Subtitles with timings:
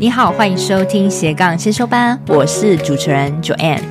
[0.00, 3.82] 你好，欢迎收听斜杠先修班，我是主持人 Joanne。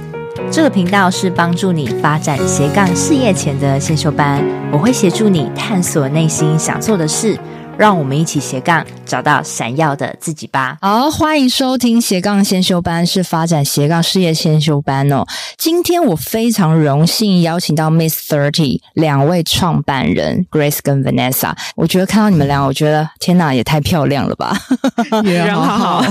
[0.52, 7.38] 这个频道是帮助你发展斜杠事业前的先修班，我会协助你探索内心想做的事。
[7.80, 10.78] 让我们一起斜杠，找到闪耀的自己吧。
[10.82, 15.24] 好，欢迎收听斜杠先修班，是发展斜杠事业先修班哦。
[15.58, 21.54] 今天我非常荣幸邀请到 Miss Thirty 两位创办人 Grace 跟 Vanessa。
[21.78, 24.54] 我觉得看到你们俩，我觉得天哪，也太漂亮了吧！
[25.24, 26.04] 人好好。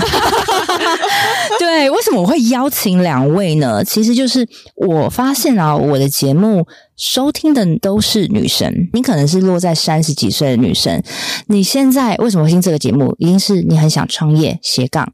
[1.58, 3.84] 对，为什么我会邀请两位呢？
[3.84, 6.66] 其实就是我发现啊，我的节目。
[6.96, 11.00] 收听的都是女生，你可能是落在三十几岁的女生。
[11.46, 13.14] 你现在为什么会听这个节目？
[13.18, 15.12] 一定是你很想创业斜杠。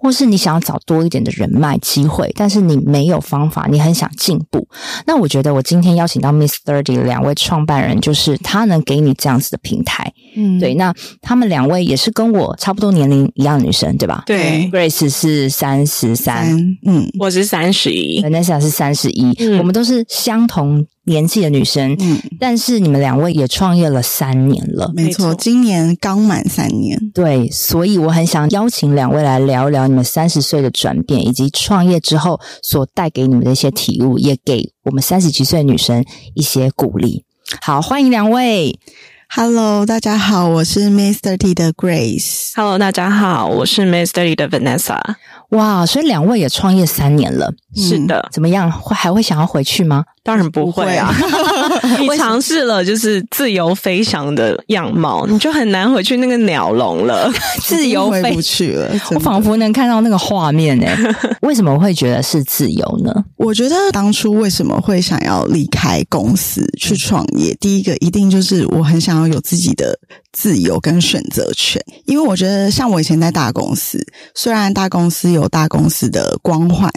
[0.00, 4.66] 或是你想要找多一点的人脉机会，但是你没有方法，你很想进步。
[5.06, 10.12] 那我觉得我今天邀请到 Miss Thirty 两位创办人，就是他能给你这样子的平台。
[10.36, 10.74] 嗯，对。
[10.74, 14.22] 那他们两位也是跟我差不多年龄一样的女生，对吧？
[14.26, 21.96] 对，Grace 是三十三，嗯，我是三十一，Vanessa 是三十一，我们都是相同年纪的女生。
[21.98, 26.96] 嗯，但是你们两位也创业了三年了，没错，今年刚满三年。
[27.12, 29.88] 对，所以我很想邀请两位来聊聊。
[29.88, 37.24] 你们三十岁的转变，以及创业之后所带给你们的一些体悟，也给我们三十几岁的女生一些鼓励。
[37.60, 38.78] 好，欢迎两位。
[39.30, 42.52] Hello，大家好，我是 Miss Thirty 的 Grace。
[42.54, 44.98] Hello，大家好，我是 Miss Thirty 的 Vanessa。
[45.50, 48.70] 哇，所以两位也创业三年了，是的，怎么样？
[48.70, 50.04] 会还会想要回去吗？
[50.22, 51.10] 当然不会啊！
[51.98, 57.32] 你尝试了就是自由飞翔的样貌，你就很难回去那个鸟笼了。
[57.62, 60.94] 自由飞不去了，我仿佛能看到那个画面诶。
[61.40, 63.10] 为什么会觉得是自由呢？
[63.36, 67.54] 我觉得当初为什么会想要离开公司去创业？
[67.58, 69.98] 第一个一定就是我很想要有自己的
[70.32, 73.98] 自由跟选择权，因为我觉得像我以前在大公司，
[74.34, 76.90] 虽然大公司有大公司的光环，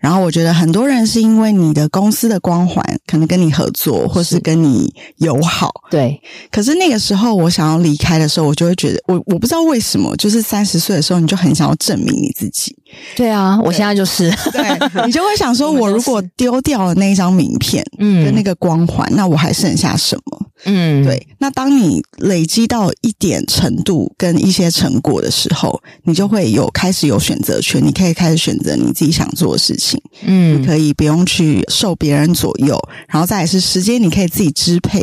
[0.00, 2.82] 然后我觉得很多人是因为你的公司的光环。
[3.06, 6.20] 可能跟你合作，或是跟你友好，对。
[6.50, 12.76] 可是那个时候，我想要离开的时候，我就会觉得，我我不知道为什么，就是三十岁的时候，你就很想要证明你自己。
[13.16, 20.46] 对啊，我现在就是，对，你就会想说， 我如果丢掉了那一张名片，嗯，跟那个光环，那我还剩下什么？
[20.64, 21.24] 嗯，对。
[21.38, 30.00] 那当你累积到一点程度跟一些成果的时候，你就会有开始有选择权，你可以开始选择你自己想做的事情。
[30.22, 32.76] 嗯，你可以不用去受别人左右，
[33.08, 35.00] 然后再来是时间，你可以自己支配。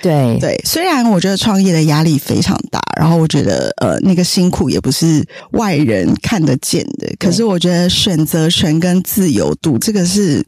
[0.00, 5.22] 对对，虽然我觉得创业的压力非常大，然后我觉得呃那个辛苦也不是
[5.52, 10.44] 外人看得见的，可是我觉得选择权跟自由度这个是。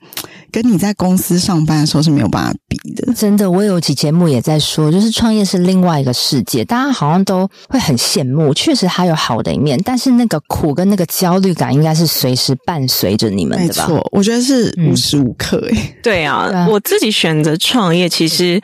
[0.53, 3.50] 跟你在公司上班的时候是没有办法比的，真的。
[3.50, 8.54] 我有期节目也在说，就是创业是另外一个世界，大家好像都会很羡慕。
[8.54, 13.87] 确实还有好的一面，但是那个苦跟那个焦虑感应该是随时伴随着你们的吧？
[13.87, 15.97] 没错，我觉得是无时无刻诶、欸。
[16.03, 18.58] 对啊，对啊，我自己选择创业，其实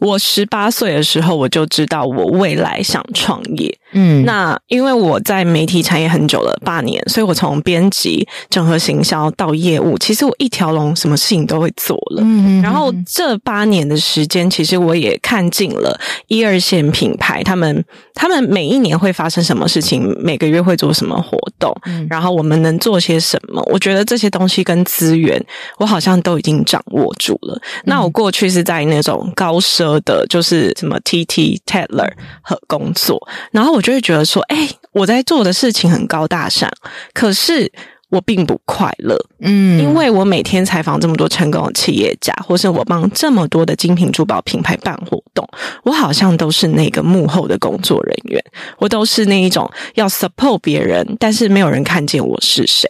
[0.00, 3.78] 我十八岁的时候我就知道我未来想创业。
[3.98, 12.22] 嗯，那因为我在媒体产业很久了，八年，所以我从编辑、整合行销到业务，其实我一条龙，什么事情都会做了。
[12.22, 15.98] 嗯，然后这八年的时间，其实我也看尽了
[16.28, 23.62] 一二线品牌，他们他们每一年会发生什么事情，每个月会做什么活动，嗯，然后我们能做些什么？
[23.72, 25.42] 我觉得这些东西跟资源，
[25.78, 27.58] 我好像都已经掌握住了。
[27.84, 33.18] 那我过去是在那种高奢的，就是什么 TT Tatler 和工作，
[33.50, 33.82] 然后我。
[33.86, 36.68] 就会觉得说，哎，我在做的事情很高大上，
[37.14, 37.70] 可是。
[38.08, 45.46] 我并不快乐，嗯，因为我每天采访这么多成功的企业家，或是我帮这么多的精品珠宝品牌办活动，
[45.82, 48.42] 我好像都是那个幕后的工作人员，
[48.78, 52.88] 我都是那一种要 support 别人，但是没有人看见我是谁。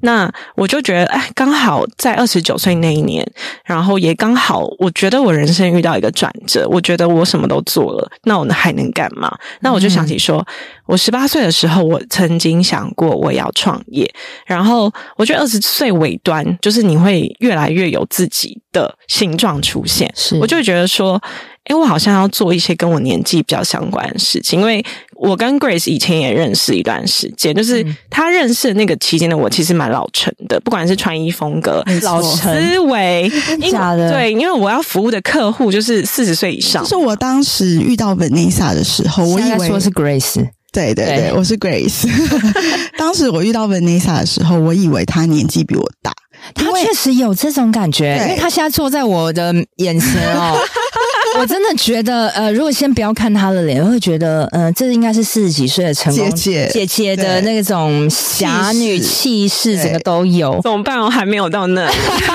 [0.00, 3.26] 那我就觉得，哎，刚好在二十九岁那一年，
[3.64, 9.34] 然后也刚好，我觉得我人生遇到一个转折，我觉得我什么都做了，那我还能干嘛？
[9.60, 10.46] 那我就想起说，嗯、
[10.88, 14.12] 我十八岁的时候，我曾经想过我要创业，
[14.44, 14.92] 然后。
[15.16, 20.08] 我觉得二十岁尾端，就是你会越来越有自己的形状出现。
[20.14, 21.20] 是，我就会觉得说，
[21.64, 24.84] 哎，我好像要做一些跟我年纪比较相关的事情，因为
[25.16, 33.30] 我跟 Grace 以前也认识一段时间，就是他认识的那个期间的我，其实蛮老成的，不管是穿衣风格、老成思维，
[33.70, 36.82] 假的对，因为我要服务的客户就是四十岁以上。
[36.84, 40.48] 就是我当时遇到 Vanessa 的时候，我以为说是 Grace。
[40.72, 42.06] 对对对，对我是 Grace。
[42.96, 46.12] 当时我遇到 Vanessa 的时候，我以为她年纪比我大。
[46.54, 50.58] 她确实有这种感觉，因为她现在坐在我的眼前哦。
[51.38, 60.60] 我真的觉得，呃，如果先不要看她的脸，我会觉得，呃，这应该是四十几岁的成功姐姐姐的那种侠女气势，整个都有。
[60.62, 60.98] 怎么办？
[61.00, 61.88] 我还没有到那。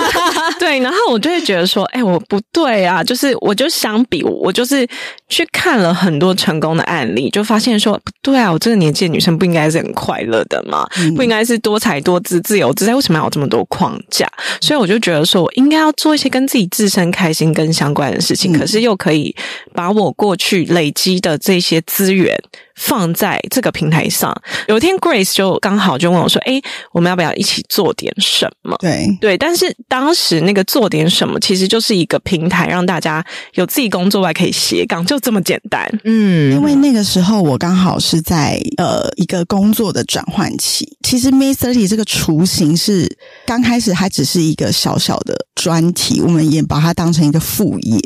[0.59, 4.87] 对，然后我就会觉得说，哎，我不对啊，就是我就相比，我就是
[5.27, 14.27] 去看了很多成功的案例，就发现说，不对啊，我这个年纪的女生不应该是很快乐的嘛，嗯、不应该是多才多姿、自由自在，为什么要有这么多框架？
[14.61, 19.35] 所以我就觉得说，我应该要做一些跟自己自身开心跟相关的事情，嗯、可是又可以
[19.73, 22.37] 把我过去累积的这些资源。
[22.75, 24.35] 放在这个平台上，
[24.67, 26.59] 有一天 Grace 就刚好就问我说：“哎，
[26.91, 33.23] 我们要不要一起做点什么？”对对，但是当时那个做点什么，其实就是一个平台，让大家
[33.53, 35.87] 有自己工作外可以斜杠，就这么简单。
[36.03, 40.97] 嗯，因为那个时候我刚好是在呃一个工作的转换期。
[41.03, 43.07] 其实 Miss30 这个雏形是
[43.45, 47.99] 刚开始还只是一个小小的专题，我们也把它当成一个副业，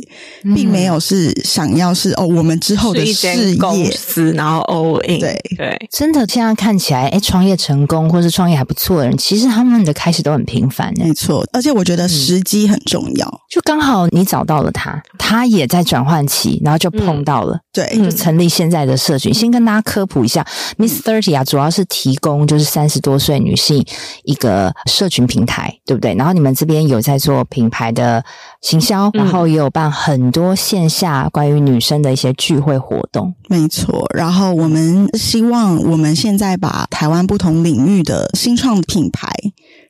[0.54, 4.57] 并没有是想要是哦我们之后的事业公司，然后。
[4.62, 5.38] 哦，对。
[5.58, 11.44] 对，真的现在看起来，哎，创业成功或是创业还不错的人，其实他们的开始都很平凡，没错。
[11.52, 19.32] 而且我觉得时机很重要，嗯、就刚好你找到了他，他也在转换期，然后就碰到了，嗯、对，就成立现在的社群。
[19.32, 20.46] 嗯、先跟大家科普一下
[20.78, 23.84] ，Miss Thirty 啊，主要是提供就是三十多岁女性
[24.24, 26.14] 一个社群平台，对不对？
[26.14, 28.24] 然后你们这边有在做品牌的
[28.62, 34.06] 行销，然后也有办很多线下关于女生的一些聚会活动，没错。
[34.14, 39.30] 然后我们希望我们现在把台湾不同领域的新创品牌。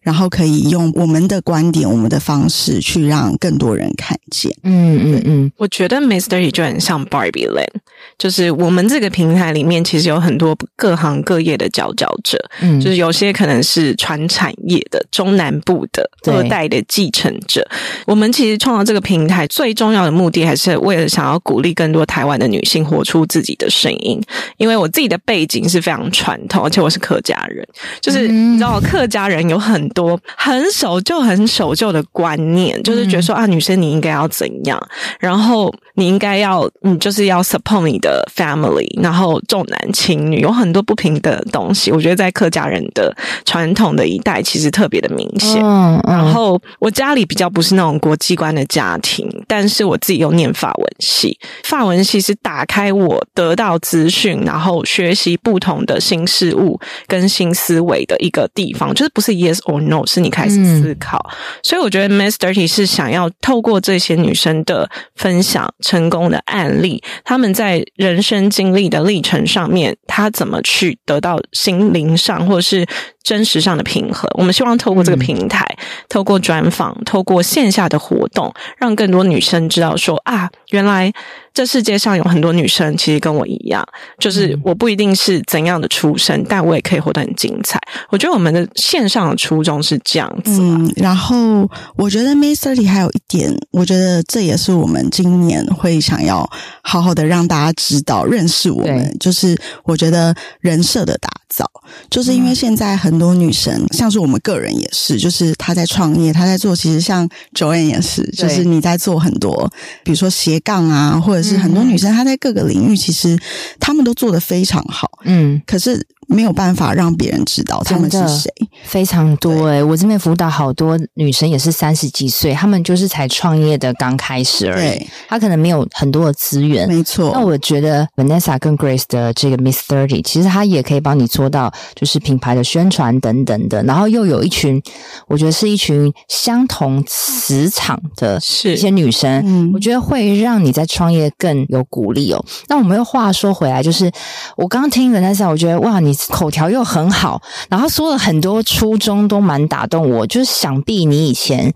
[0.08, 4.50] 然后可以用我们的观点、我们的方式去让更多人看见。
[4.64, 7.82] 嗯嗯嗯，我觉得 Miss30 就很像 Barbie Land，
[8.18, 12.38] 就是我们这个平台里面其实有很多各行各业的佼佼者。
[12.62, 17.68] 嗯，就是有些可能是传产业的中南部的二代的继承者。
[18.06, 24.22] 我们其实创造这个平台最重要的目的，还是为了想要鼓励更多台湾的女性活出自己的声音。
[24.56, 27.68] 因为我自己的背景是非常传统，而且我是客家人，
[28.00, 29.86] 就是你知道客家人有很。
[29.98, 34.80] 多很守旧、很守旧的观念，就是觉得说啊，女生你应该要怎样，
[35.20, 41.92] 然后你应该要，你就是要 support 你的 family，然后重男轻女，有很多不平等的东西。
[41.92, 43.12] 我觉得在客家人的
[43.44, 45.60] 传统的一代，其实特别的明显。
[45.64, 60.06] 嗯嗯、然后我家里比较不是那种国际观的家庭，但是我自己又念法文系，法文系是打开我得到资讯，然后学习不同的新事物跟新思维的一个地方，就是不是 yes or no。
[60.06, 72.86] 是你开始思考，嗯、所以我觉得 Miss30 是想要透过这些女生的分享成功的案例，她们在人生经历的历程上面，她怎么去得到心灵上或是
[73.28, 74.26] 真实上的平衡。
[74.38, 81.12] 我们希望透过这个平台，嗯、透过专访，透过线下的活动，让更多女生知道说啊，原来。
[81.54, 83.84] 这世界上有很多女生，其实跟我一样，
[84.20, 87.80] 就是我不一定是怎样的出身，嗯、但我也可以活得很精彩。
[88.12, 90.62] 我觉得我们的线上的初衷是这样子。
[90.62, 96.48] 嗯，然后我觉得 Miss30 还有一点，我觉得这也是我们今年会想要
[96.84, 101.66] 好好的让大家知道、认识我们，就是我觉得人设的打造，
[102.12, 109.70] 就是因为现在很多女生，嗯、像是我们个人也是，就是她在创业，她在做，其实像 Joanne 也是，就是你在做很多，
[110.06, 111.58] 比如说斜杠啊，或者是。
[111.58, 113.36] 很多女生，她在各个领域其实
[113.80, 116.06] 她们都做的非常好，嗯，可是。
[116.30, 118.52] 没有办法让别人知道他们是谁，
[118.84, 127.32] 非常多诶、我这边辅导好多女生也是三十几岁，她们就是才创业的刚开始而已，对她可能没有很多的资源，没错。
[127.34, 134.82] 那我觉得 Vanessa 跟 Grace 的这个 Miss Thirty，其实她也可以帮你做到，就是品牌的宣传等等的，然后又有一群，
[135.28, 142.46] 我觉得是一群相同磁场的一些女生，嗯，我觉得会让你在创业更有鼓励哦。
[142.68, 144.12] 那我们又话说回来，就是
[144.56, 146.16] 我刚刚听 Vanessa，我觉得哇，你。
[146.30, 150.28] 口条又很好，然后说了很多初衷都蛮打动我。
[150.28, 151.74] 就是想必你以前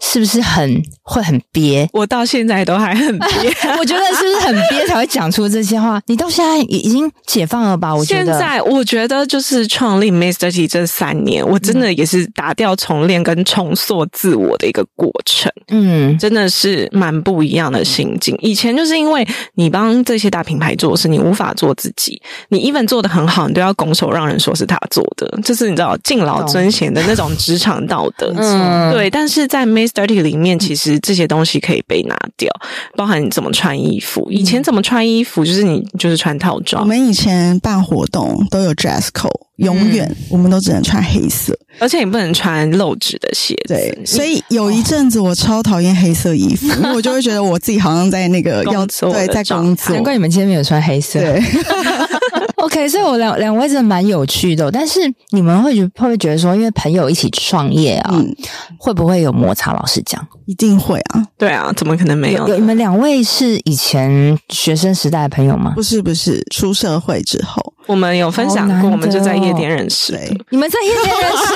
[0.00, 1.88] 是不是很会很憋？
[1.92, 3.28] 我到现在都还很憋。
[3.78, 6.00] 我觉得是不是很憋才会讲出这些话？
[6.06, 7.94] 你到现在已经解放了吧？
[7.94, 8.32] 我觉得。
[8.32, 10.52] 现在我觉得就是创立 Mr.
[10.52, 15.50] T 这三年，我真的也是打掉重练跟重塑自我的一个过程。
[15.68, 18.36] 嗯，真的是蛮不一样的心境。
[18.40, 22.20] 以前就是因为你帮这些大品牌做事，你无法做自己。
[22.50, 28.32] 你 even 做的很好，你都要拱手让人说是他做的，就是你知道敬老尊贤的那种职场道德。
[28.36, 29.08] 嗯，对。
[29.08, 30.06] 但是在 Mr.
[30.06, 32.50] T 里面，其实这些东西可以被拿掉，
[32.96, 34.26] 包含你怎么穿衣服。
[34.30, 36.82] 以前怎么穿衣服，就是你就是穿套装。
[36.82, 39.47] 我们以前办活动都有 dress code。
[39.58, 43.74] 永远，我们都只能穿黑色，而且你不能穿露趾的鞋子。
[43.74, 49.94] 对，所以有一阵子我超讨厌黑色衣服，因为我就会觉得我自己好像在那个 要对在工作。
[49.94, 51.18] 难怪你们今天没有穿黑色。
[51.18, 51.42] 对，
[52.62, 55.00] OK，所以我两两位真的蛮有趣的，但是
[55.30, 58.34] 你们会觉会不会觉得说，因为朋友一起创业啊，嗯、
[58.78, 59.72] 会不会有摩擦？
[59.72, 61.24] 老实讲，一定会啊。
[61.36, 62.46] 对啊，怎么可能没有？
[62.46, 65.72] 有你们两位是以前学生时代的朋友吗？
[65.74, 67.74] 不是，不是，出社会之后。
[67.88, 70.12] 我们有分享过，我们就在夜店认识。
[70.50, 71.54] 你们在夜店认识？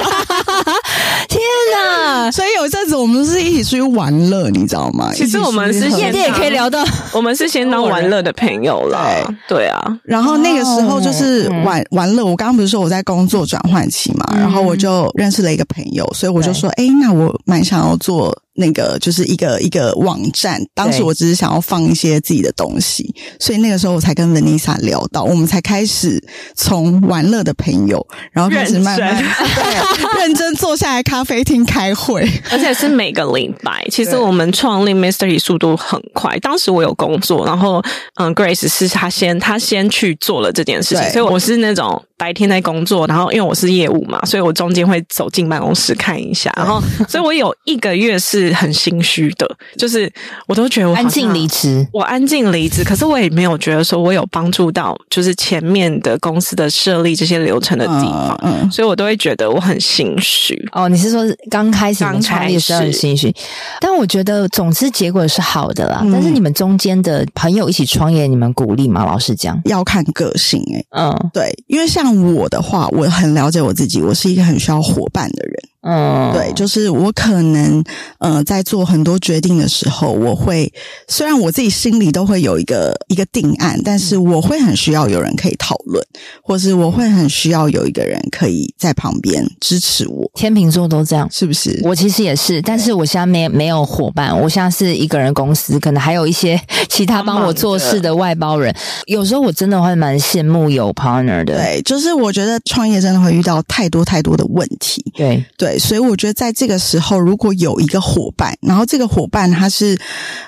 [1.29, 1.41] 天
[1.75, 2.31] 哪！
[2.31, 5.11] 所以有一阵子我们是一起出去玩乐，你知道吗？
[5.15, 8.99] 其实我们是夜店也可以聊到， 我们是先当玩乐的朋友了。
[9.47, 12.25] 对啊，然后那个时候就是玩玩乐。
[12.25, 18.35] 我刚刚不是说我在工作转换期嘛，然后我就认识了一个朋友，所以我就说，哎，那我蛮想要做。
[18.55, 26.23] 那个就是一个一个网站，当时我只是想要放一些自己的东西，所以那个时候我才跟 Vanessa 聊到，我们才开始
[26.55, 33.87] 从玩乐的朋友，然后开始慢慢认真认真坐下来咖啡厅开会，而且是每个礼拜。
[33.91, 37.83] 其实我们创立 Mystery 速度很快，当时我有工作，然后
[38.17, 48.53] 嗯，Grace 是他先他先去做了这件事情，所以我是那种白天在工作，然后因为我是业务嘛，所以我中间会走进办公室看一下，然后所以我有一个月是。
[48.53, 50.09] 很心虚的，就是
[50.47, 60.55] 我都觉得我安静离职，我安静离职，可是我也没有觉得说我有帮助到，就是前面的公司的设立这些流程的地方，嗯，嗯，所以我都会觉得我很心虚。
[60.73, 63.35] 哦，你是说刚开始创业时很心虚？
[63.81, 66.01] 但我觉得总之结果是好的啦。
[66.03, 69.05] 嗯、但是你们中间的朋友一起创业，你们鼓励吗？
[69.05, 70.63] 老实讲，要看个性。
[70.91, 75.55] 嗯，对，因为像我的话，我很了解我自己，我是一个很需要伙伴的人。
[75.83, 77.83] 嗯，对，就是我可能，
[78.19, 80.73] 呃，在做很多决定的时候，我会
[81.09, 86.01] 虽然我自己心里都会有一个一个定案，但是我会很需要有人可以讨论，
[86.41, 90.31] 或是我会很需要有一个人可以在旁边支持我。
[90.35, 91.81] 天秤座都这样，是不是？
[91.83, 96.57] 我其实也是，但是我现在没没有伙伴，我现在是一个人公司，可能还有一些
[96.89, 98.73] 其他帮我做事的外包人。
[99.07, 101.57] 有时候我真的会蛮羡慕有 partner 的。
[101.57, 105.05] 对，就是我觉得创业真的会遇到太多太多的问题。
[105.17, 105.72] 对对。
[105.79, 109.99] 所以我觉得，在这个时候，如果有一个伙伴，然后这个伙伴他是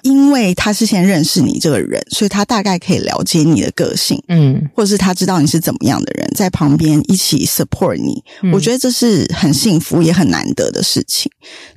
[0.03, 11.31] 因为他是先认识你这个人，所以他大概可以了解你的个性，嗯，或者是他知道你是怎么样的人，在旁边一起 support 你，嗯，我觉得这是很幸福也很难得的事情。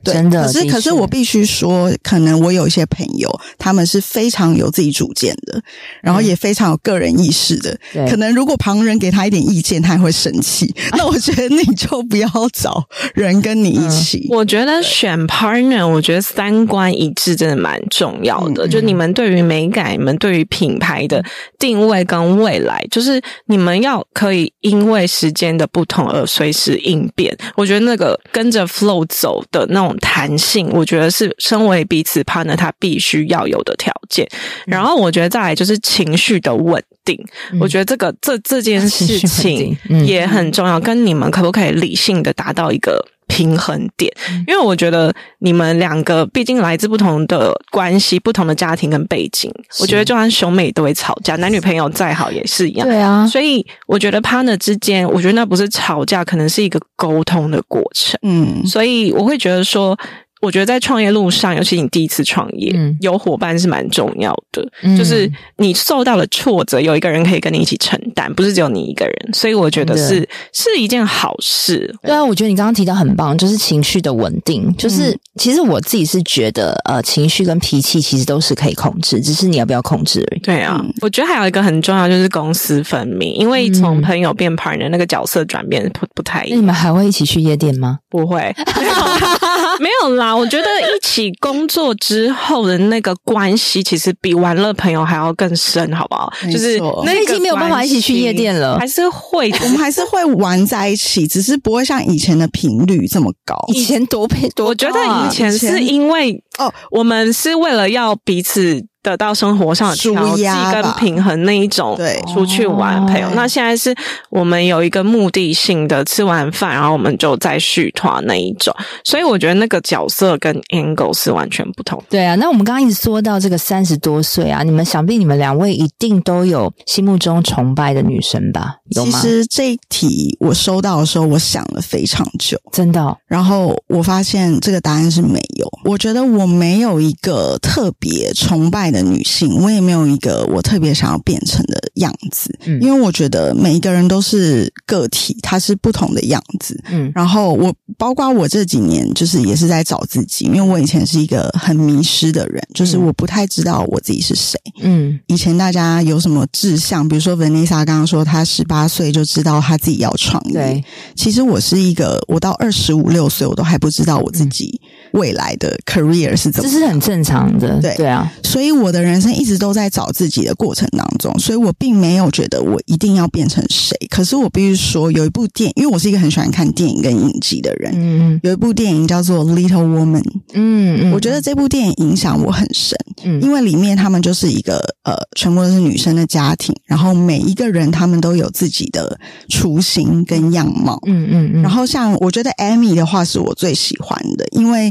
[0.04, 0.46] 对，真的。
[0.46, 5.62] 可是，可是我必须说，可能我有一些朋友，他们是非常有自己主见的，
[6.02, 7.78] 然后也非常有个人意识的。
[7.94, 8.08] 对。
[8.10, 10.74] 可能如果旁人给他一点意见，他也会生气。
[10.98, 13.37] 那我觉得你就不要找人。
[13.42, 18.66] 跟你一起，嗯、我觉得选 partner，我觉得三观一致真的蛮重要的。
[18.66, 21.24] 嗯、就你们对于美感，你们对于品牌的
[21.60, 27.38] 定位跟未来，就是你们要可以因为时间的不同而随时应变。
[27.56, 34.28] 我觉得那个跟着 flow 走的那种弹性，我觉得是身为彼此 partner 他必须要有的条件。
[34.66, 40.78] 然后我觉得再来就是情绪的稳定，嗯、我觉得这个这这件事情也很重要。
[40.80, 44.12] 跟你们可不可以理性的达到一个平衡点，
[44.48, 52.88] 因为我觉得你们两个毕竟来自不同的关系、不同的家庭跟背景，我觉得就算兄妹都会吵架，男女朋友再好也是一样。
[52.88, 58.20] 对啊，所以我觉得 partner 之间，我觉得那不是吵架，可能是一个沟通的过程。
[58.24, 59.98] 嗯，所以我会觉得说。
[60.42, 64.68] 我觉得在创业路上，尤其你第一次创业，嗯、有伙伴是蛮重要的。
[64.84, 69.16] 嗯、就是你受到了挫折，有一个人可以跟你一起承担，不是只有你一个人。
[69.34, 71.94] 所以我觉得是是一件好事。
[72.04, 74.74] 对啊，我觉得你刚刚提到很棒，就是情绪的稳定。
[74.78, 80.40] 就是、嗯、其实我自己是觉得，呃，情绪跟脾气其实都是可以控制，只是你要不要控制而已。
[80.42, 83.34] 对啊，嗯、我觉得还有一个很重要，就是公私分明。
[83.34, 86.58] 因为从朋友变 partner，那个角色转变不不太一样。
[86.58, 88.00] 那你们还会一起去夜店吗？
[88.10, 88.54] 不会。
[89.82, 96.32] 没有啦，我觉得一起工作之后的那个关系，其实比玩乐朋友还要更深，好不好？
[96.52, 103.56] 就是那已经没有办法一起去夜店了，还是会，我们还是会玩在一起，只是不会像以前的频率这么高。
[103.74, 108.86] 以前多配多，我觉得以前是因为哦，我们是为了要彼此。
[109.04, 113.30] 得到生活上的调剂跟平衡那一种，对，出去玩朋友。
[113.36, 113.96] 那现在是
[114.30, 118.76] 我们有一个目的性的吃完饭，然后我们就再续团那一种。
[119.06, 122.04] 所以我觉得那个角色跟 Angle 是完全不同。
[122.10, 128.76] 对啊，那我们刚刚一直说到这个三十多岁啊，你们想必你们两位一定都有心目中崇拜的女神吧？
[128.90, 129.20] 有吗？
[129.22, 133.16] 其实这一题我收到的时候，我想了非常久，真的哦。
[133.28, 135.66] 然后我发现这个答案是没有。
[135.86, 139.08] 我觉得我没有一个特别崇拜的。
[139.08, 160.84] 女性，我也没有一个我特别想要变成的样子，嗯，因为我觉得每一个人都是个体，他是不同的样子，嗯，然后我包括我这几年就是也是在找自己，因为我以前是一个很迷失的人，就是我不太知道我自己是谁，嗯，以前大家有什么志向，比如说 Vanessa 刚刚说她十八岁就知道她自己要创业，
[161.16, 167.96] 其实我是一个，我到二十五六岁我都还不知道我自己未来的 career 是怎么，这是很正常的，对。
[167.96, 168.88] 对啊，所以我。
[168.88, 173.98] 的人生一直都在找自己的过程当中，所以我并没有觉得我一定要变成谁。
[174.10, 180.24] 可是我必须说，有一部电影，因为我是一个很喜欢看电影跟影集的人，嗯，有一部电影叫做《Little Woman》，
[180.54, 194.90] 嗯，我觉得这部电影影响我很深，嗯，因为里面他们就是一个呃，全部都是女生的家庭，然后每一个人他们都有自己的雏形跟样貌，嗯嗯嗯，然后像我觉得 Amy 的话是我最喜欢的，因为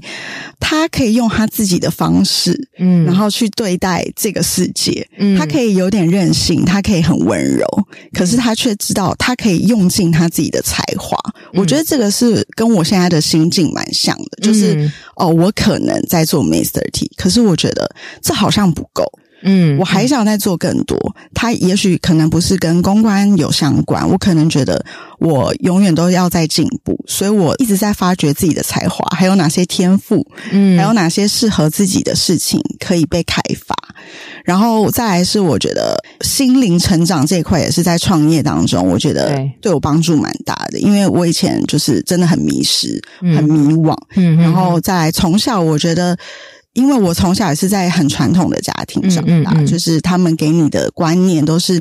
[0.61, 3.87] 她可以用他自己的方式，嗯，然后去对待。
[3.87, 7.65] 在这个世界，嗯他可以有点任性，他可以很温柔，
[8.13, 11.17] 可是他却知道他可以用尽他自己的才华。
[11.55, 16.83] 我觉得这个是跟我现在的心境蛮像的，就是哦，我可能在做 Mr.
[16.91, 17.89] T，可是我觉得
[18.21, 19.05] 这好像不够。
[19.47, 20.99] 嗯，我还想再做更多。
[21.33, 24.85] 它也许可能不是跟公关有相关，我可能觉得
[25.21, 33.75] 我永远都要在进步，所以我一直在发掘自己的才华，还有哪些天赋，嗯，还有哪些适合自己的事情可以被开发。
[34.45, 46.17] 然后再来是，我觉得心灵成长这一块也是在创业当中，我觉得对我帮助蛮大的，因为我以前就是真的很迷失，很迷惘，嗯，然后再来从小我觉得。
[46.77, 51.81] 因为我从小也是在很传统的家庭长大，嗯嗯嗯、就是他们给你的观念都是。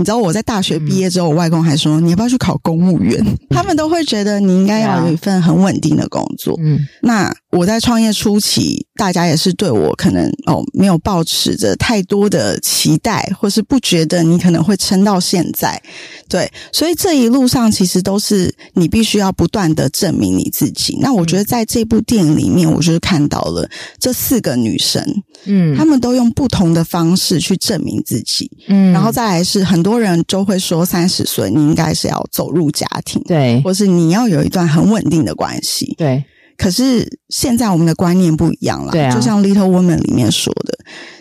[0.00, 3.22] 你知道我在大学毕业之后，我外公还说，你要不要去考公务员？
[3.50, 6.58] 他们都会觉得你应该要有一份很稳定的工作。
[6.64, 15.78] 嗯，那我在创业初期，大家也是对我可能哦没有抱持着太多的期待，或是不觉得你可能会撑到现在。
[16.30, 20.96] 对，所以这一路上其实都是你必须要不断的证明你自己。
[21.02, 25.04] 那我觉得在这部电影里面，我就是看到了这四个女生，
[25.44, 28.50] 嗯，她们都用不同的方式去证明自己。
[28.68, 29.89] 嗯，然后再来是很多。
[29.90, 36.24] 很多人就会说，三十岁你应该是要走入家庭，对，或是你要有一段很稳定的关系，对。
[36.56, 39.12] 可是现在我们的观念不一样了，对啊。
[39.12, 40.78] 就像《Little Woman》里面说的，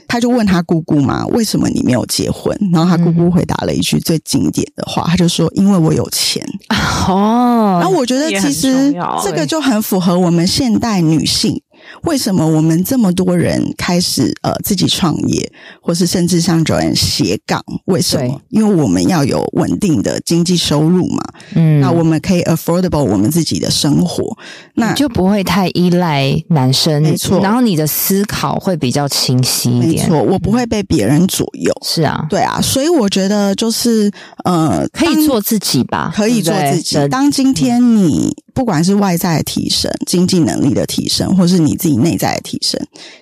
[0.07, 2.55] 他就问他姑姑嘛，为什么你没有结婚？
[2.71, 6.45] 然后他姑姑回答了一句最经典的话，他就说：“因为我有钱。
[7.07, 7.79] ”哦。
[7.81, 11.59] 然后我觉得其实这个就很符合我们现代女性。
[12.03, 17.63] 为什么我们这么多人开始呃自己创业，或是甚至像 Joanne 斜杠？
[17.85, 18.41] 为什么？
[18.49, 21.23] 因为我们要有稳定的经济收入嘛。
[21.55, 24.37] 嗯，那我们可以 affordable 我们自己的生活，
[24.75, 27.01] 那就不会太依赖男生。
[27.01, 30.03] 没错，然后你的思考会比较清晰一点。
[30.03, 31.73] 没错，我不会被别人左右。
[31.85, 34.11] 是啊，对啊，所以我觉得就是
[34.45, 37.07] 呃，可以做自己吧，可以做自己。
[37.09, 38.35] 当今天你。
[38.59, 42.77] 不管是外在的提升、经济能力的提升，或是你自己内在的提升，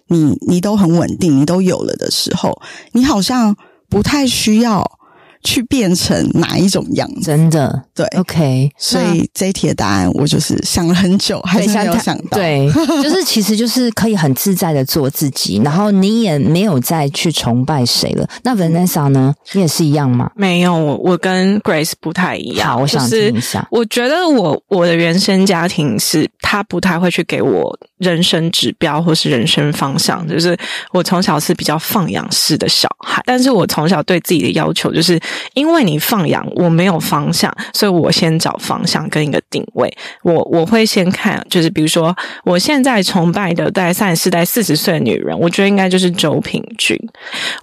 [0.08, 2.60] 你你都很稳定，你都有了的时候，
[2.94, 3.56] 你好像
[3.88, 4.98] 不太需要。
[5.44, 7.22] 去变成哪一种样子？
[7.22, 8.70] 真的对，OK。
[8.78, 12.38] 所以这一题的答案，我就是想了很久，还是没有想到。
[12.38, 12.70] 对，
[13.02, 18.28] 就是其实就是可以很自在的做自己，然后你也没有再去崇拜谁了。
[18.44, 19.34] 那 Vanessa 呢？
[19.54, 20.32] 你也是一样吗？
[20.36, 22.70] 没有，我我跟 Grace 不太一样。
[22.70, 23.68] 好，我想听一下。
[23.72, 30.28] 我觉得我我的原生家庭是，他不太会去给我人生指标或是人生方向。
[30.28, 30.58] 就是
[30.92, 35.20] 我从小是比较放养式的小孩，但是我从小对自己的要求就是。
[35.54, 39.92] 因为你放养，我没有方向，所以我先找方向跟一个定位。
[40.24, 46.98] 我我会先看，就是比如说，我现在崇拜的在三十四、在四十岁的女人，我觉得应该就是周平君。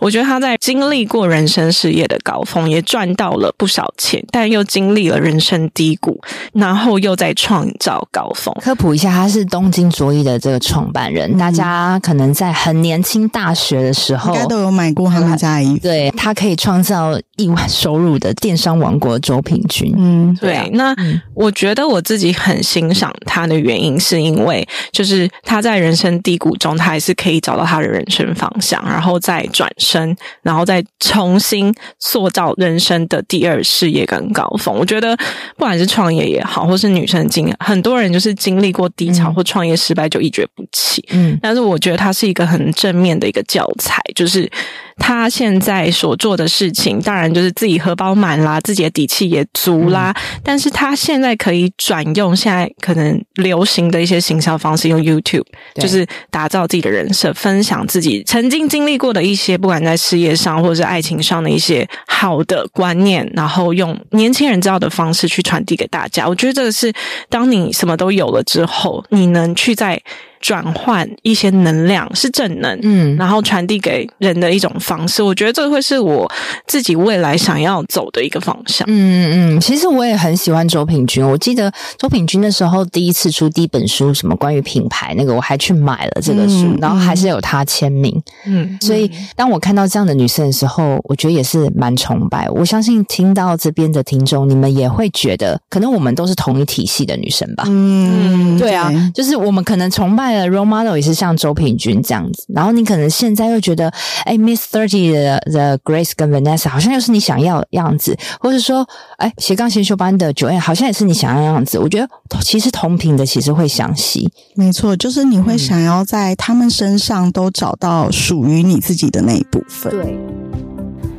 [0.01, 6.21] 我觉得她在经历过人生事业的高峰，也赚到了不少钱，但又经历了人生低谷，
[6.53, 8.55] 然后又在创造高峰。
[8.61, 15.81] 科普一下，她是东京卓一的这个创办人，嗯、大家可能在很年轻大学的时候，应该都有买过他们家衣服。
[15.81, 19.93] 对，她可以创造一万收入的电商王国周平均。
[19.97, 20.55] 嗯，对。
[20.55, 34.75] 啊、那、嗯、我觉得我自己很欣赏他的原因，是因为就是他在人生低谷中，他还是可以找到他的人生方向，然后再转身，然后再重新塑造人生的第二事业跟高峰。
[34.77, 35.17] 我觉得
[35.57, 41.05] 不管是创业也好，或是女生经验，很多人就是经历过低潮或创业失败就一蹶不起。
[41.11, 44.51] 嗯，但是我觉得他是一个很正面的一个教材，就是。
[44.97, 50.15] 他现在所做的事情，当然就是自己荷包满啦，自己的底气也足啦。
[50.17, 66.27] 嗯、但是他现在可以转用现在可能流行的一些行销方式，用 YouTube，就是打造自己的人设，分享自己曾经经历过的一些，不管在事业上或者是爱情上的一些好的观念，然后用年轻人知道的方式去传递给大家。
[66.29, 66.93] 我觉得这个是
[67.29, 70.01] 当你什么都有了之后，你能去在。
[70.45, 76.31] 转换一些能量是正能，嗯，然后传递给人的一种方式，我觉得这会是我
[76.67, 78.87] 自己未来想要走的一个方向。
[78.87, 81.27] 嗯嗯，其实我也很喜欢周品君。
[81.27, 88.23] 我记得周品君的时候，第一次出第一本书，什么关于品牌那个，我还去买了这个书，嗯、然后还是有他签名。
[88.45, 92.47] 嗯，所以当我看到这样的女生的时候，我觉得也是蛮崇拜。
[92.51, 97.65] 我相信听到这边的听众，你们也会觉得，可能我们都是同一体系的女生吧。
[97.67, 100.34] 嗯，对啊，就是我们可能崇拜。
[100.49, 103.93] Role model 也是像周平君这样子，然后你可能现在又觉得，
[104.25, 108.87] 哎，Miss Thirty 的的 Grace 跟 Vanessa 好像又是你想要的样子，或者说，
[109.19, 111.79] 哎，斜杠先修班的 Joanne 好像也是你想要的样子。
[111.79, 112.09] 我觉得
[112.41, 119.91] 其实同频的其实会相吸，没错，就是你会想要在他们身上都找到属于你自己的那一部分。
[119.91, 120.44] 对。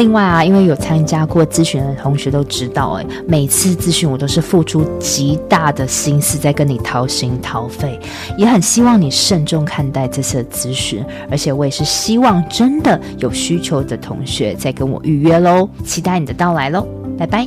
[0.00, 8.00] 另外啊，因为有参加过咨询的同学都知道，哎，每次咨询我都是付出极大的心思在跟你掏心掏肺，
[8.34, 17.46] 也很希望你慎重看待这次的咨询，而且我也是希望真的有需求的同学再跟我预约喽，期待你的到来喽，拜拜。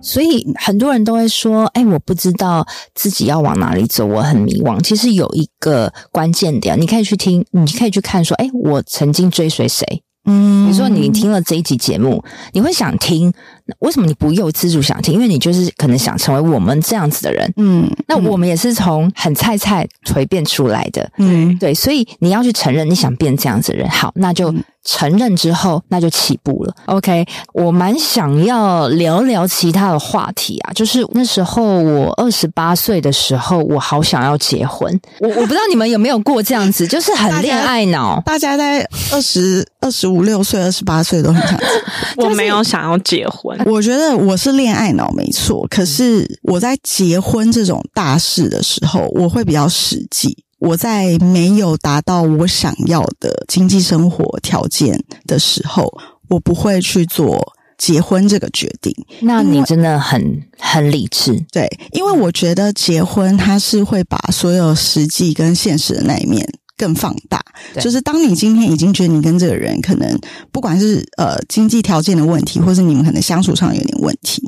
[0.00, 4.80] 所以很多人都会说，哎，我不知道自己要往哪里走，我很迷惘。
[4.80, 10.04] 其实有一个关键点，你可以去听，你可以去看，说，哎，我曾经追随谁？
[10.24, 13.32] 嗯，比如说你听了这一集节目，你会想听，
[13.80, 15.14] 为什么你不由自主想听？
[15.14, 17.52] 因为你就是可能想成为我们这样子的人。
[17.56, 21.10] 嗯，那我们也是从很菜菜蜕变出来的。
[21.18, 23.88] 嗯，对，所以你要去承认你想变这样子的人。
[23.88, 24.54] 好，那就。
[24.84, 26.74] 承认之后，那就起步了。
[26.86, 30.72] OK，我蛮想要聊聊其他的话题啊。
[30.74, 35.00] 就是那时候我二十八岁的时候，我好想要结婚。
[35.20, 38.20] 我我不知道你们有没有过这样子，就是很恋爱脑。
[38.26, 41.82] 大家在二十二十五六岁、二十八岁都很想结婚。
[42.28, 43.58] 我没有想要结婚。
[43.66, 50.44] 我觉得我是恋爱脑没错，可是我在结婚这种大事的时候，我会比较实际。
[50.58, 55.92] 我在没有达到我想要的经济生活条件的时候，
[56.28, 58.94] 我不会去做结婚这个决定。
[59.20, 67.44] 那你真的很很理智，对，因为我觉得结婚它是会把所有实际跟现实的那一面更放大。
[67.80, 70.18] 就是当你今天已经觉得你跟这个人可能
[70.50, 74.42] 不管是呃经济条件的问题，或是你们可能相处上有点问题，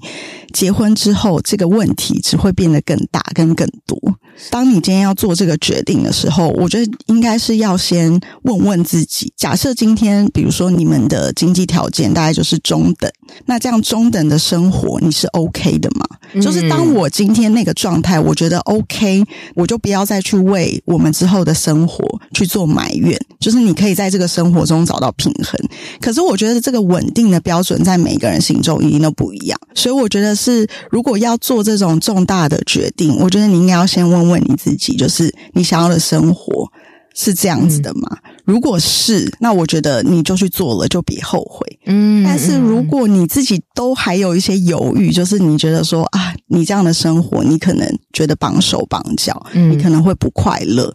[0.52, 3.98] 结婚之后这个问题只会变得更大跟更多。
[4.50, 13.10] 当你今天要做这个决定的时候，我觉得应该是要先问问自己：假设今天，比如说你们的经济条件大概就是中等，
[13.46, 16.06] 那这样中等的生活你是 OK 的吗？
[16.34, 16.42] 嗯。
[16.42, 22.04] 就是当我今天那个状态，我觉得 OK，我就不要再去为我们之后的生活
[22.34, 23.18] 去做埋怨。
[23.40, 25.58] 就是你可以在这个生活中找到平衡。
[25.98, 34.26] 可是我觉得这个稳定的标准在每个人心中一定都不一样，所以我觉得是如果要做这种重大的决定，我觉得你应该要先问。
[34.26, 36.68] 问你自己，就是你想要的生活
[37.14, 38.08] 是这样子的吗？
[38.24, 41.78] 嗯、如果是，那我觉得你就去做了，就别后悔。
[41.86, 50.92] 嗯，但是如果你自己都还有一些犹豫，就是你觉得说啊，你这样的生活，你可能觉得绑手绑脚，嗯，你可能会不快乐。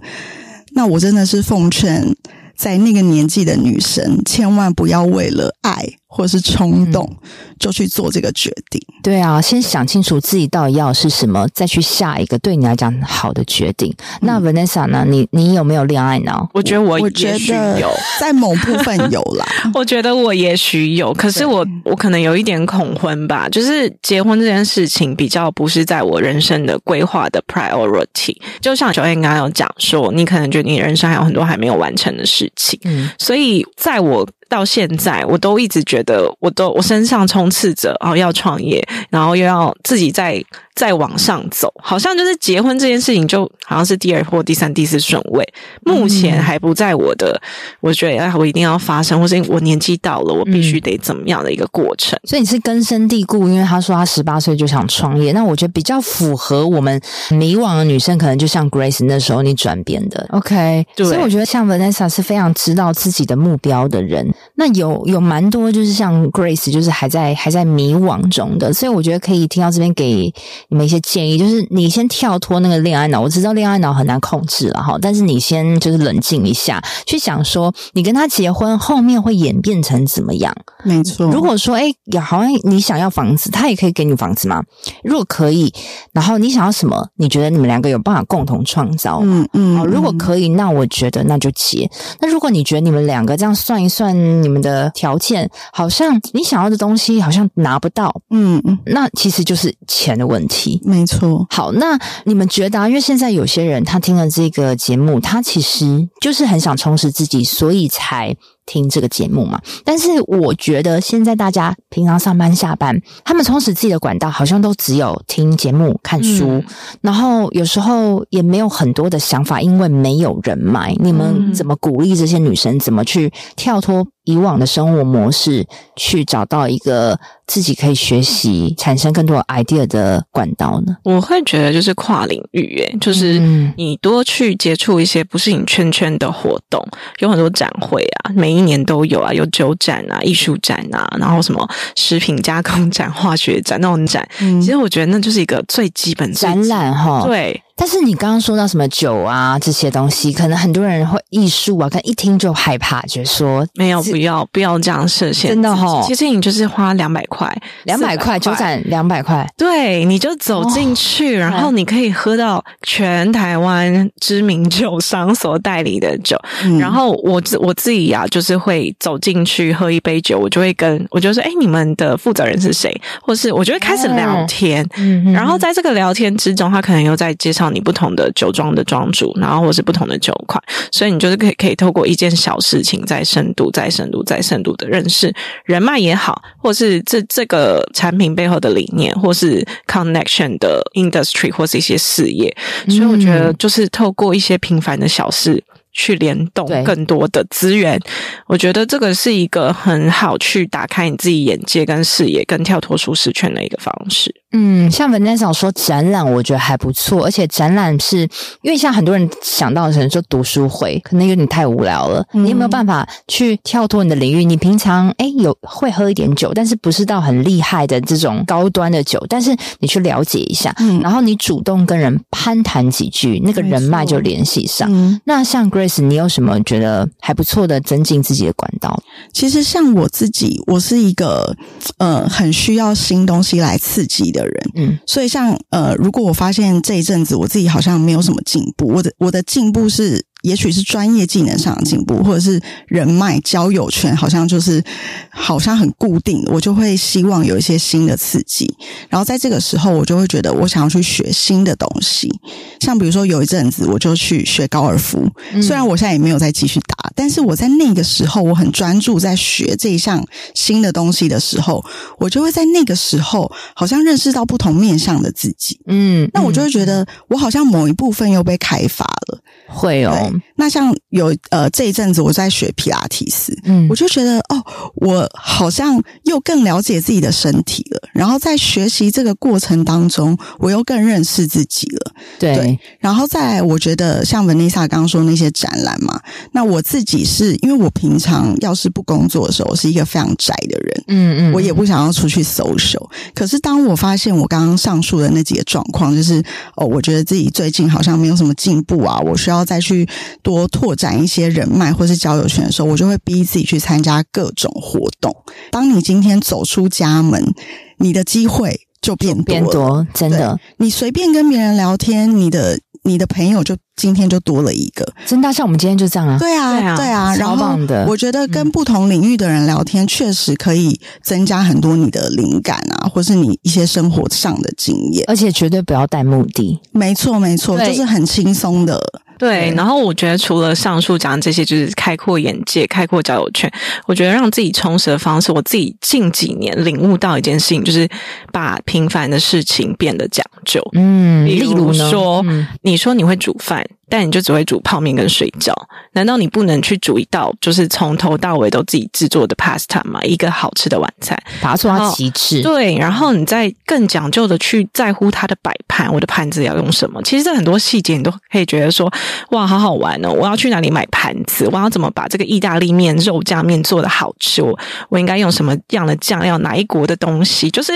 [0.74, 2.16] 那我真的是奉劝。
[2.54, 7.10] 在那个年纪的女生，千万不要为了爱或是冲动，
[7.58, 8.82] 就去做这个决定。
[9.02, 13.90] 对啊，先想清楚自己到底要的是什么，再去下一个对你来讲好的决定。
[14.20, 15.06] 嗯、那 Vanessa 呢？
[15.08, 16.50] 你你有没有恋爱脑？
[16.54, 19.46] 我觉得我也许有，在某部分有啦。
[19.74, 23.48] 我觉得我也许有，可是我我可能有一点恐婚吧。
[23.48, 28.36] 就是结婚这件事情比较不是在我人生的规划的 priority。
[28.60, 32.78] 就像 Joanne 刚刚有讲说，你可能觉得你人生还有很多还没有完成的事情。
[32.84, 34.28] 嗯，所以在我。
[34.52, 40.44] 到现在，我都一直觉得，我都我身上充斥着哦，要创业，然后又要自己再
[40.76, 45.48] 再往上走，好像就是结婚这件事情，就好像是第二或第三、第四顺位，
[45.86, 47.42] 目前还不在我的，
[47.80, 52.20] 我觉得我一定要发生，或是我年纪到了，我必须得怎么样的一个过程。
[52.26, 60.28] 所以你是根深蒂固，因为他说他十八岁就想创业，那我觉得比较符合我们迷惘的女生，可能就像 Grace 那时候你转变的。
[60.32, 64.30] OK，对，所以我觉得像 Vanessa 是非常知道自己的目标的人。
[64.56, 70.34] 那有有蛮多，就是像 Grace，就是还在还在迷惘中的，所以我觉得可以听到这边给
[70.70, 80.56] 你们一些建议，就是你先跳脱那个恋爱脑，我知道恋爱脑很难控制了哈，但是你先就是冷静一下，去想说你跟他结婚后面会演变成怎么样？
[80.84, 81.28] 没错。
[81.32, 84.62] 如果说哎，好像你想要房子，他也可以给你房子吗？
[85.04, 85.74] 如果可以，
[86.14, 87.08] 然后你想要什么？
[87.16, 89.26] 你觉得你们两个有办法共同创造吗？
[89.28, 89.86] 嗯嗯。
[89.86, 91.90] 如果可以，那我觉得那就结。
[92.20, 101.46] 那如果你觉得你们两个这样算一算，你们的条件好像你想要的东西好像拿不到，嗯嗯，那其实就是钱的问题，没错。
[101.50, 108.36] 好，那你们觉得啊，因为现在有些人他听了这个节目，他其实就是很想充实自己，所以才。
[108.68, 116.66] 听这个节目嘛，但是我觉得现在大家平常上班下班，他们充实自己的管道好像都只有听节目、看书，嗯、
[117.02, 120.96] 然后有时候也没有很多的想法，因为没有人脉。
[121.00, 125.66] 你们怎么鼓励这些女生怎么去跳脱以往的生活模式，
[125.96, 130.96] 去找到一个自己可以学习、产生更多 idea 的管道呢？
[131.04, 133.40] 我会觉得就是跨领域，诶，就是
[133.78, 136.86] 你多去接触一些不是你圈圈的活动，
[137.20, 147.62] 有很多展会啊，每一年都有啊，有酒展啊、艺术展啊，然后什么食品加工展、化学展那种展，嗯、其实我觉得那就是一个最基本的展览哈，对。
[147.76, 156.04] 但是你刚刚说到什么酒啊这些东西，可能很多人会艺术啊，可能一听就害怕，觉得说没有，不要不要这样设限，真的哈、哦。
[156.06, 157.52] 其实你就是花两百块，
[157.86, 166.38] 两百块酒展两百块，对，你就走进去，哦、然后你可以喝到全台湾知名酒商所代理的酒。
[166.64, 172.94] 嗯、然后我自我自己呀、啊，就是会走进去喝一杯酒，我就会跟我就说，哎，你们的负责人是谁？
[173.22, 177.61] 或是我就会开始聊天，嗯、然后在这个聊天之中，他可能又在介绍。
[177.70, 185.34] 你不同的酒庄的庄主，然后或是不同的酒款，所以你就是可以可以透过一件小事情，再深度、再深度、再深度的认识
[185.66, 192.56] 人脉也好，或是这这个产品背后的理念，或是 connection 的 industry，或是一些事业。
[192.88, 195.64] 所以我觉得，就是透过一些平凡的小事。
[195.94, 198.00] 去联动更多的资源，
[198.48, 204.34] 我觉得这个是一个很好去打开你自己眼界跟视野，跟跳脱舒适圈的一个方式。
[204.52, 208.20] 嗯，像 Vanessa 说展览，我觉得还不错，而且展览是
[208.62, 212.24] 因为像很多人想到的可能说读书会，可能有点太无聊了。
[212.34, 214.46] 嗯、你有没有办法去跳脱你的领域？
[214.46, 224.88] 你平常哎有会喝一点酒，但是不是到很厉害的这种高端的酒，但是你去了解一下，嗯、然后你主动跟人攀谈几句，那个人脉就联系上。
[224.92, 225.72] 嗯、那像。
[225.72, 229.02] Grace，你有什么觉得还不错的增进自己的管道？
[229.32, 231.56] 其实像我自己，我是一个
[231.98, 240.26] 呃很需要新东西来刺激的人，嗯，所以像呃，如果我发现这一阵子我自己好像没有什么进步，我的我的进步是。
[240.42, 244.84] 也许是专业技能上的进步，或者是人脉交友圈，好像就是
[245.30, 248.72] 好像很固定，我就会希望有一些新的刺激。
[249.10, 252.32] 然后在这个时候，我就会觉得我想要去学新的东西，
[252.80, 255.30] 像比如说有一阵子我就去学高尔夫，
[255.62, 260.26] 虽然我现在也没有再继续打，但是我在那个时候我很专注在学这一项
[260.56, 261.84] 新的东西的时候，
[262.18, 265.80] 我就会在那个时候好像认识到不同面向的自己。
[265.88, 269.40] 嗯，那我就会觉得我好像某一部分又被开发了。
[269.72, 270.32] 会哦。
[270.56, 274.64] 那像有呃这一阵子我在学皮拉提斯，嗯，我就觉得哦，
[274.96, 278.02] 我好像又更了解自己的身体了。
[278.14, 282.14] 然后在学习这个过程当中，我又更认识自己了。
[282.38, 286.20] 对，对，然后再来，我觉得像 Vanessa 刚刚说那些展览嘛，
[286.52, 293.10] 那我自己是因为我平常要是不工作的时候，我是一个非常宅的人，嗯嗯，我也不想要出去 social。
[293.34, 296.44] 可是当我发现我刚刚上述的那几个状况，就是
[296.76, 300.08] 哦，我觉得自己最近好像没有什么进步啊，我需要再去
[300.42, 305.36] 多拓展一些人脉或是交友圈的时候，我就会逼自己去参加各种活动。
[305.72, 307.54] 当你今天走出家门，
[307.98, 310.60] 你的机会就变多，变多，真的。
[310.78, 312.80] 你随便跟别人聊天，你的。
[313.04, 316.38] 你的朋友就今天就多了一个，真的像我们今天就这样啊？
[316.38, 317.96] 对啊，对啊，对啊，超棒的。
[317.96, 326.80] 然后我觉得跟不同领域的人聊天，确实可以增加很多你的灵感啊，或是你一些生活上的经验，而且绝对不要带目的。
[326.92, 329.02] 没错，没错，就是很轻松的。
[329.42, 333.68] 对，然后我觉得除了上述讲的这些，就是开阔眼界、开阔交友圈。
[334.06, 338.08] 我觉得让自己充实的方式，我自己近几年领悟到一件事情，就是
[338.52, 340.80] 把平凡的事情变得讲究。
[340.94, 343.84] 嗯，例如说，嗯、你说你会煮饭。
[344.12, 345.74] 但你就只会煮泡面跟睡觉，
[346.12, 350.20] 难道你不能去煮一道就是从头到尾都自己制作的 pasta 吗？
[350.24, 352.62] 一个好吃的晚餐，把它做到极致。
[352.62, 357.22] 对，然后你再更讲究的去在乎它的摆盘，我的盘子要用什么？
[357.24, 359.10] 其实这很多细节你都可以觉得说，
[359.52, 360.30] 哇，好好玩哦！
[360.30, 361.66] 我要去哪里买盘子？
[361.72, 364.62] 我要怎么把这个意大利面、肉酱面做的好吃？
[364.62, 366.58] 我我应该用什么样的酱料？
[366.58, 367.72] 哪一国的东西？
[367.72, 367.94] 就是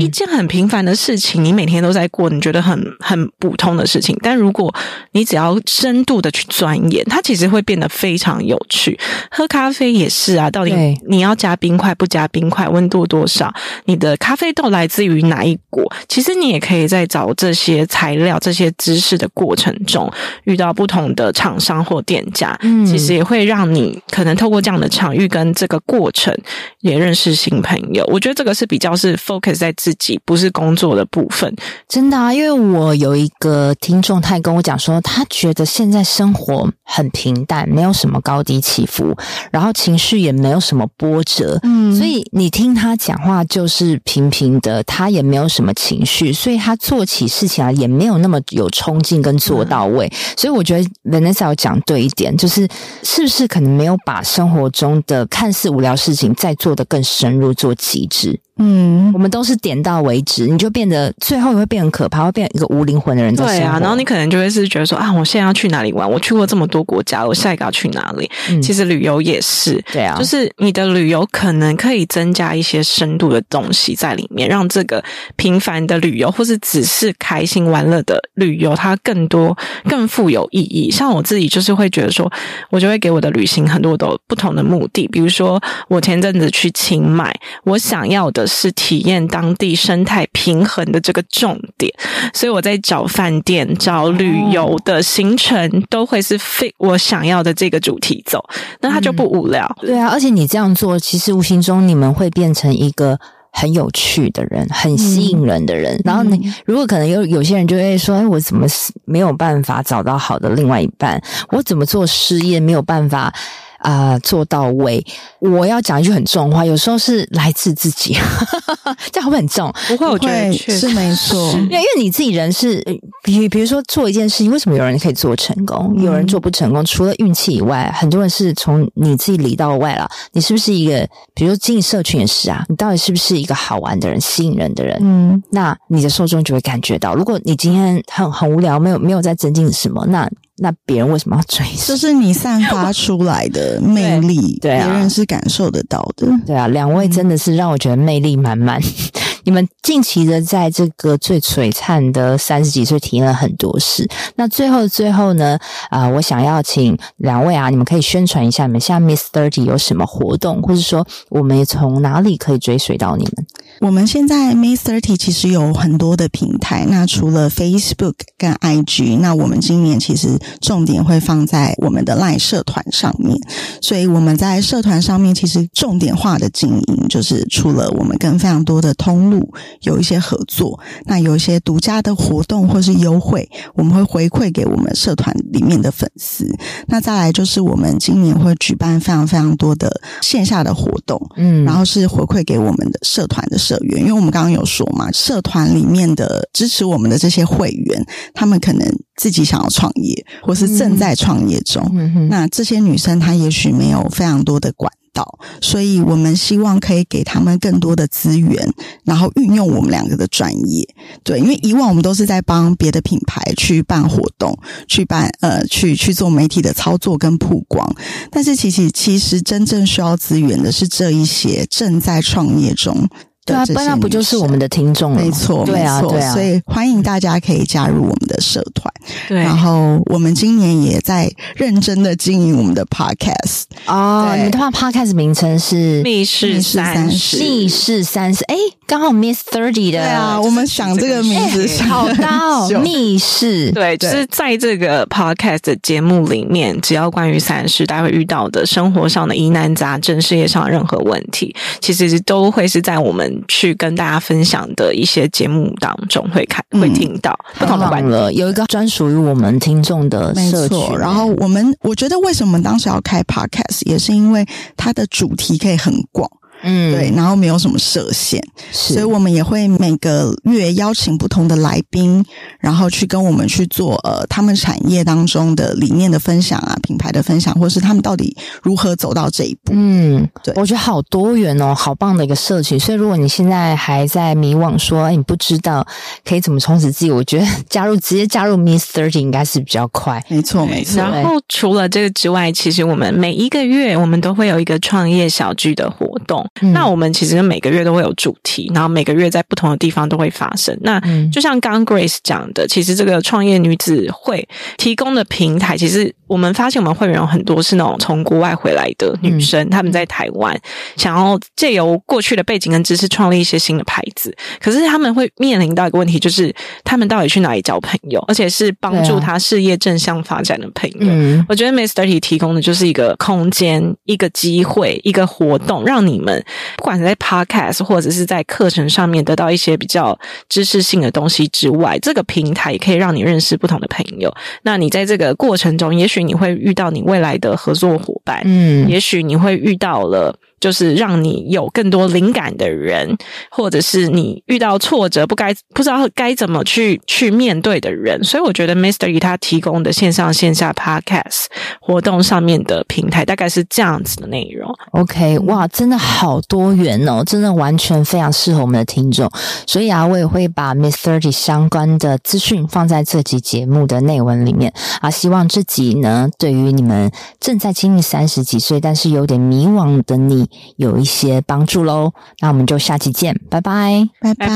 [0.00, 4.16] 一件很平凡的事情，你每天都在过，你觉得很很普通的事情。
[4.22, 4.74] 但如果
[5.12, 8.98] 你只要深度的去钻研，它其实会变得非常有趣。
[9.30, 10.74] 喝咖啡也是啊，到底
[11.08, 13.52] 你要加冰块不加冰块，温度多少？
[13.84, 15.90] 你的咖啡豆来自于哪一国？
[16.08, 20.10] 其实你也可以在找这些材料、这些知识的过程中，
[20.44, 26.36] 遇到不同的厂商或店家，嗯，其实也会让你可能透过这样的场域跟这个过程，
[26.80, 28.04] 也认识新朋友。
[28.08, 31.54] 我觉得这个是比较是 focus 在自己，不是工作的部分。
[31.88, 39.16] 真的啊，因为我有一个听众，他也跟我讲说，他觉得现在生活很平淡，没有什么高低起伏，
[39.50, 50.06] 然后情绪也没有什么波折，嗯，所以你听他讲话就是平平的，他也没有什么情绪，所以他做起事情来也没有那么有冲劲跟做到位。
[50.08, 52.68] 嗯，所以我觉得 Vanessa 要讲对一点，就是
[53.02, 58.38] 是不是可能没有把生活中的看似无聊事情再做得更深入，做极致。
[58.62, 63.34] 嗯，我们都是点到为止，你就变得最后你会变很可怕，会变一个无灵魂的人。
[63.34, 66.08] 对啊，然后你可能就会是觉得说啊，我现在要去哪里玩？
[66.08, 68.30] 我去过这么多国家，我下一个要去哪里？
[68.50, 75.02] 嗯，其实旅游也是，对啊，就是你的旅游可能可以增加一些深度的东西在里面，让这个
[75.36, 79.56] 平凡的旅游或是只是开心玩乐的旅游，它更多
[79.88, 80.90] 更富有意义。
[80.90, 82.30] 像我自己就是会觉得说，
[82.68, 88.49] 我就会给我的旅行很多的不同的目的，比如说我前阵子去清迈，我想要的。
[88.50, 91.92] 是体验当地生态平衡的这个重点，
[92.34, 98.44] 所以我在找饭店、找旅游的行程，都会是 fit 我想要的这个主题走，
[98.80, 99.64] 那它就不无聊。
[99.82, 103.18] 嗯，对啊，而且你这样做，其实无形中你们会变成一个
[103.52, 105.94] 很有趣的人，很吸引人的人。
[105.98, 108.66] 嗯，然后你如果可能有有些人就会说：“哎，我怎么
[109.04, 111.22] 没有办法找到好的另外一半？
[111.50, 113.32] 我怎么做事业没有办法？”
[113.80, 115.04] 啊、呃，做到位！
[115.38, 118.16] 我要讲一句很重的话，有时候是来自自己，
[119.12, 119.72] 这样会不会很重？
[119.88, 121.36] 不会，我觉得是没错。
[121.52, 122.82] 因为因为你自己人是，
[123.22, 126.82] 比比如说做一件事情，为什么有人可以做成功，有人做不成功？
[126.82, 130.08] 嗯、除了运气以外，很多人是从你自己里到外了。
[130.32, 132.64] 你是不是一个，比如说经营社群也是啊？
[132.68, 134.98] 你到底是不是一个好玩的人、吸引人的人？
[135.02, 140.28] 嗯，那你的受众就会感觉到，如果你今天很很无聊，没有没有在增进什么，那。
[140.62, 141.66] 那别人为什么要追？
[141.86, 146.28] 就是你散发出来的魅力，对，别人是感受得到的。
[146.46, 148.80] 对啊，两位真的是让我觉得魅力满满。
[149.44, 154.06] 你们近期的在这个最璀璨的三十几岁体验了很多事。
[154.36, 155.58] 那最后最后呢？
[155.88, 163.46] 啊、呃，我想要请两位啊，你们可以宣传一下你们现在 Miss Thirty 有什么活动，或是说我们从哪里可以追随到你们？
[163.80, 166.84] 我们现在 Miss Thirty 其实有很多的平台。
[166.86, 173.38] 那除了 Facebook 跟 IG，那我们今年其实重点会放在我们的 Line 社团上面。
[173.80, 179.48] 所以我们在社团上面其实重点化的经营，就是除了我们跟非常多的通路
[179.82, 186.44] 有一些合作，那有一些独家的活动或是优惠，我们会回馈给我们社团里面的粉丝。
[186.88, 193.60] 那再来就是我们今年会举办非常非常多的线下的活动，嗯，然后是回馈给我们的社团的。
[193.60, 201.82] 社员，因为我们刚刚有说嘛，社团里面的支持我们的这些会员，他们可能自己想要创业，或是正在创业中。
[201.94, 208.72] 嗯，那这些女生她也许没有非常多的管道，所以我们希望可以给他们更多的资源，
[209.04, 210.86] 然后运用我们两个的专业。
[211.24, 217.92] 对，因为以往我们都是在帮别的品牌去办活动，去办呃，去去做媒体的操作跟曝光，
[218.30, 223.08] 但是其实其实真正需要资源的是这一些正在创业中。
[223.44, 225.22] 对啊，那不就是我们的听众了？
[225.22, 226.32] 没错，对啊，对啊。
[226.32, 228.92] 所以欢迎大家可以加入我们的社团。
[229.28, 234.32] 对，然后我们今年也在认真的经营我们的 podcast 哦。
[234.36, 238.44] 你们的话 podcast 名称是密室三十，密室三十。
[238.44, 238.54] 哎，
[238.86, 239.98] 刚好 Miss Thirty 的。
[239.98, 242.68] 对啊，我们想这个名字好高。
[242.80, 258.32] 密室，对，就是在这个 podcast 的节目里面，只要关于三十，大家会遇到的生活上的疑难杂症、事业上的任何问题，其实都会是在我们去跟大家分享的一些节目当中会看、会听到不同的观了。
[258.32, 260.78] 有一个专属于我们听众的社群。
[260.98, 266.30] 然后我们，我觉得为什么当时要开 podcast，也是因为它的主题可以很广。
[266.62, 272.24] 嗯，对，然后没有什么设限，是所以我们也会每个月邀请不同的来宾，
[272.58, 279.72] 然后去跟我们去做呃他们产业当中的理念的分享啊，品牌的分享，或是他们到底如何走到这一步。
[279.74, 282.78] 嗯，对，我觉得好多元哦，好棒的一个社群。
[282.78, 285.86] 所以如果你现在还在迷惘，说哎你不知道
[286.24, 290.22] 可以怎么充实自己，我觉得加入直接加入 Miss Thirty 应该是比较快。
[290.28, 290.98] 没错，没错。
[291.02, 296.46] 然后除了这个之外，其实我们每一个月我们都会有一个创业小聚的活动。
[296.62, 300.76] 嗯、那我们其实每个月都会有主题，然后每个月在不同的地方都会发生。
[300.82, 301.00] 那
[301.32, 304.46] 就像刚刚 Grace 讲的，其实这个创业女子会
[304.76, 310.58] 提供的平台，其实我们发现我们会员有很多是那种从国外回来的女生，她、嗯、们在台湾
[310.96, 320.98] 想要借由过去的背景跟知识创立一些新的牌子，可是他们会面临到一个问题，就是他们到底去哪里交朋友，而且是帮助他事业正向发展的朋友。
[321.00, 326.39] 嗯、我觉得 Miss Thirty 提供的就是一个空间、一个机会、一个活动，让你们。
[326.76, 330.18] 不管是在 Podcast 或者是在课程上面得到一些比较
[330.48, 334.34] 知识性的东西之外，这个平台也可以让你认识不同的朋友。
[334.62, 340.36] 那你在这个过程中，也许你会遇到你未来的合作伙伴，嗯，也许你会遇到了。
[340.60, 343.16] 就是让你有更多灵感的人，
[343.50, 351.46] 或者是你遇到挫折不该不知道该怎么去去面对的人，所以我觉得 Miss Thirty 他提供的线上线下 Podcast
[351.80, 354.70] 活动上面的平台大概是这样子的内容。
[354.92, 359.30] OK，哇，真的好多元哦，真的完全非常适合我们的听众。
[359.66, 370.49] 所以啊，我也会把 Miss Thirty 相关的资讯放在这集节目的内文里面啊，希望这集呢，对于你们正在经历三十几岁但是有点迷惘的你。
[370.76, 374.48] 有一些帮助喽，那我们就下期见，拜拜，拜拜。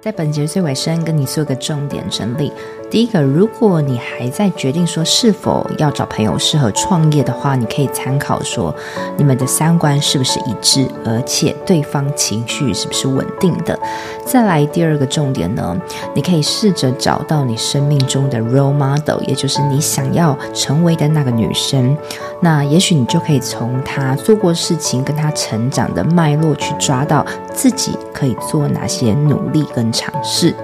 [0.00, 2.52] 在本节最尾声，跟你做个重点整理。
[2.88, 8.74] 第一个，如果你还在决定说是否要找朋友适合创业的话，你可以参考说
[9.16, 13.78] 你们的三观是不是一致，而且对方情绪是不是稳定的。
[14.24, 15.76] 再来第二个重点呢，
[16.14, 21.96] 你可以试着找到你生命中的 role model，也就是你想要成为的那个女生。
[22.40, 30.54] 那也许你就可以从她做过事情跟她成长的脉络去抓到自己可以做哪些努力跟尝试。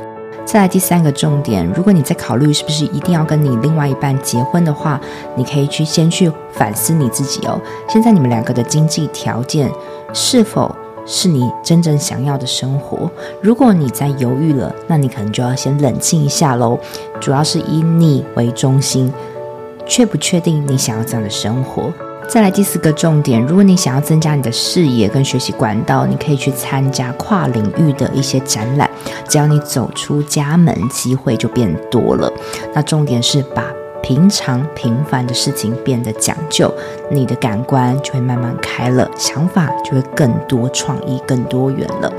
[0.44, 5.00] 再来第三个重点，如果你在考虑是不是一定要跟你另外一半结婚的话，
[5.34, 7.58] 你可以去先去反思你自己哦。
[7.88, 9.70] 现在你们两个的经济条件
[10.12, 10.74] 是否
[11.06, 13.10] 是你真正想要的生活？
[13.40, 16.78] 如果你在犹豫了，那你可能就要先冷静一下喽。
[17.18, 19.10] 主要是以你为中心，
[19.86, 21.90] 确不确定你想要这样的生活？
[22.28, 28.88] 再来第四个重点，如果你想要增加你的视野跟学习管道，你可以去参加跨领域的一些展览。
[29.32, 32.30] 只要你走出家门，机会就变多了。
[32.74, 33.64] 那重点是把
[34.02, 36.70] 平常平凡的事情变得讲究，
[37.12, 42.12] 你的感官就会慢慢开了，想法就会更多，创意更多元了。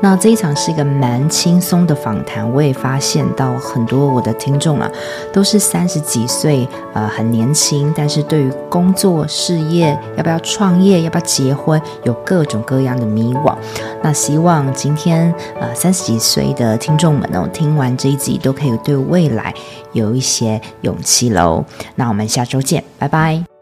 [0.00, 4.90] 那这一场是一个蛮轻松的访谈，我也发现到很多我的听众啊，
[5.32, 13.56] 都是三十几岁，呃，很年轻，但是对于工作、事业，要不要创业，要不要结婚，有各种各样的迷惘。
[14.02, 19.52] 那希望今天呃三十几岁的听众们哦，听完这一集都可以对未来
[19.92, 21.64] 有一些勇气喽。
[21.96, 23.55] 那我们下周见，拜拜。